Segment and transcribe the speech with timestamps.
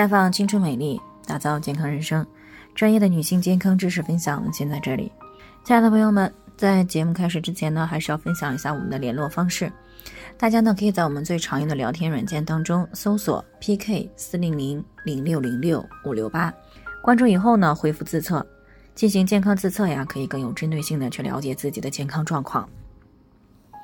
[0.00, 2.26] 绽放青春美丽，打造健康人生。
[2.74, 5.12] 专业的女性健康知识分享先在这里。
[5.62, 9.70] 亲爱的朋友们，在节目开始之前呢，还是要分享一下我们的联络方式。
[10.38, 16.50] 大家呢可以在我们最常用的聊天软件当中搜索 PK 四零零零六零六五六八，
[17.02, 18.46] 关注以后呢回复自测，
[18.94, 22.66] 进行健康自测呀，可以更有针对性的去了解自己的健康状况。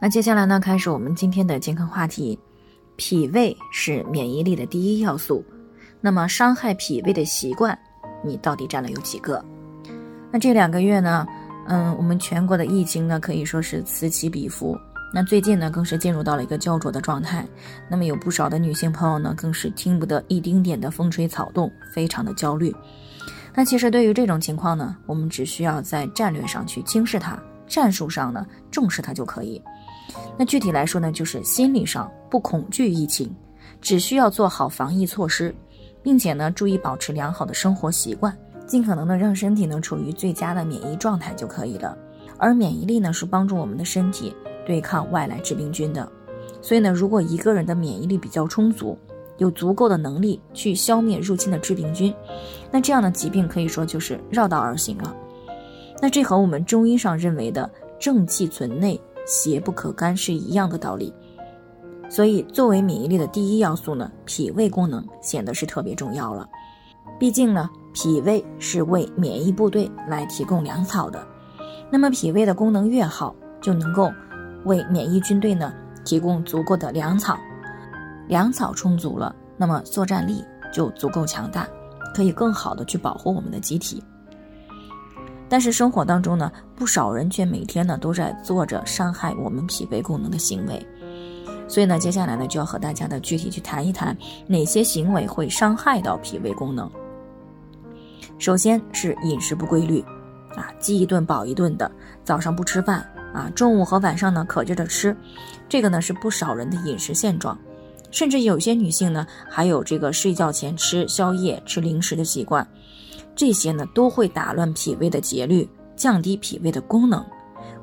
[0.00, 2.38] 那接下来呢，开始我们今天的健康话题。
[2.96, 5.44] 脾胃是免疫力的第一要素，
[6.00, 7.78] 那么伤害脾胃的习惯，
[8.22, 9.44] 你到底占了有几个？
[10.30, 11.26] 那这两个月呢，
[11.66, 14.78] 嗯，我们全国的疫情呢可以说是此起彼伏，
[15.12, 17.46] 那最近呢更是进入到了一个焦灼的状态，
[17.88, 22.74] 那么有不少的女性朋友呢更是听不得一丁点的风吹草动，非常的焦虑。
[23.54, 27.36] 那其实对于这种情况呢，我们只需要在战略上去轻视它，
[27.66, 29.60] 战术上呢重视它就可以。
[30.38, 33.34] 那具体来说呢，就是心理上不恐惧疫情，
[33.80, 35.54] 只需要做好防疫措施，
[36.08, 38.34] 并且呢注意保持良好的生活习惯，
[38.66, 41.94] 尽可能的让身体呢处于最佳的免疫状态就可以了。
[42.38, 44.34] 而免疫力呢是帮助我们的身体
[44.66, 46.10] 对抗外来致病菌的，
[46.62, 48.96] 所以呢，如果一个人的免疫力比较充足，
[49.36, 52.14] 有足够的能力去消灭入侵的致病菌，
[52.70, 55.14] 那这样的疾病可以说就是绕道而行了。
[56.00, 58.98] 那这和我们中医上认为的正气存内。
[59.26, 61.12] 邪不可干是一样的道理，
[62.08, 66.48] 所以作为免疫力的第一要素呢，脾胃功能显得是特别重要了。
[67.18, 71.26] 毕竟呢，脾胃是为免疫部队来提供粮草的，
[71.90, 74.10] 那么脾胃的功能越好，就能够
[74.64, 75.72] 为免疫军队呢
[76.04, 77.36] 提供足够的粮草，
[78.28, 81.68] 粮草充足了，那么作战力就足够强大，
[82.14, 84.02] 可以更好的去保护我们的机体。
[85.48, 90.86] 但是生活当中呢，不少人却每天呢都在做着伤害我们脾胃功能的行为，
[91.68, 94.16] 所以呢，接下来呢就要和大家的具体去谈一谈
[94.46, 96.90] 哪些行为会伤害到脾胃功能。
[98.38, 100.00] 首先是饮食不规律，
[100.56, 101.90] 啊，饥一顿饱一顿的，
[102.24, 105.14] 早上不吃饭啊，中午和晚上呢可劲的吃，
[105.68, 107.58] 这个呢是不少人的饮食现状，
[108.10, 112.66] 甚至有些女性呢还有这个睡觉前吃宵夜、吃零食的习惯。
[113.36, 117.24] 这些呢都会打乱脾胃的节律，降低脾胃的功能，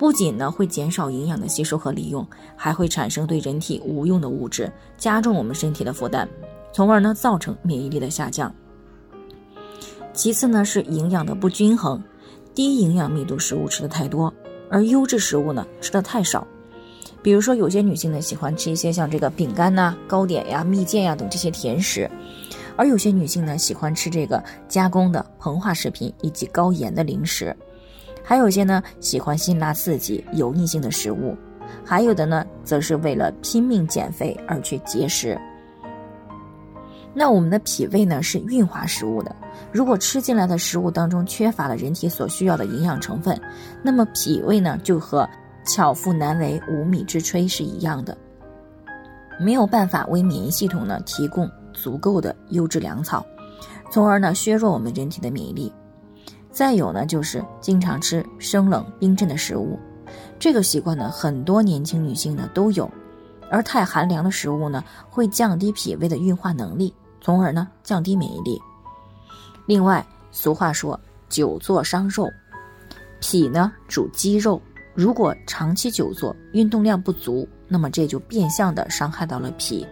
[0.00, 6.26] 不仅呢会减少营养的吸收和利用，还会产生对人体无用的物质，加重我们身体的负担，
[6.72, 8.50] 从而呢造成免疫力的下降。
[10.14, 12.02] 其次呢是营养的不均衡，
[12.54, 14.32] 低营养密度食物吃的太多，
[14.70, 16.46] 而优质食物呢吃的太少。
[17.22, 22.10] 比如说有些女性呢喜欢吃一些像这个饼干呐、糕点呀、蜜饯呀等这些甜食。
[22.74, 27.54] 而有些女性呢，喜欢吃这个加工的膨化食品以及高盐的零食，
[28.22, 31.36] 还有些呢喜欢辛辣刺激、油腻性的食物，
[31.84, 35.38] 还有的呢，则是为了拼命减肥而去节食。
[37.12, 39.34] 那我们的脾胃呢是运化食物的，
[39.72, 43.40] 如果吃进来的食物当中缺乏了人体所需要的营养成分，
[43.82, 45.28] 那么脾胃呢就和
[45.66, 48.16] 巧妇难为无米之炊是一样的，
[49.40, 51.50] 没有办法为免疫系统呢提供。
[51.72, 53.24] 足够的优质粮草，
[53.90, 55.72] 从而呢削弱我们人体的免疫力。
[56.60, 59.78] 再有呢就是经常吃生冷冰镇的食物，
[60.38, 62.86] 这个习惯呢很多年轻女性呢都有。
[63.50, 68.60] 而太寒凉的食物呢会降低脾胃的运化能力，从而呢降低免疫力。
[69.64, 71.00] 另外，俗话说
[71.30, 72.28] 久坐伤肉，
[73.22, 74.60] 脾呢主肌肉，
[74.92, 79.86] 如果长期久坐，运动量不足，那么这就变相的伤害到了脾。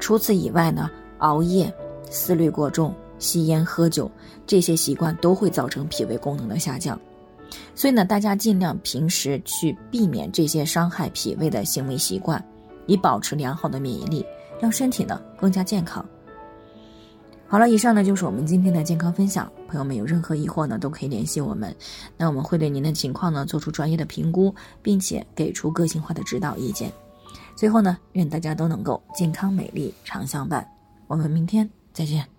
[0.00, 1.70] 除此以外呢，熬夜、
[2.08, 4.10] 思虑过重、吸烟、喝酒
[4.46, 6.98] 这些习惯都会造成脾胃功能的下降，
[7.74, 12.44] 所以呢，大家尽量平时去避免这些伤害脾胃的行为习惯，
[12.86, 14.24] 以保持良好的免疫力，
[14.60, 16.04] 让身体呢更加健康。
[17.48, 21.74] 好了，以上呢就是我们今天的健康分享，朋友们有任何疑惑呢都可以联系我们，
[22.16, 24.52] 那我们会对您的情况呢做出专业的评估，
[24.82, 26.92] 并且给出个性化的指导意见。
[27.54, 30.66] 最后呢，愿大家都能够健康美丽常相伴。
[31.06, 32.35] 我们明天再见。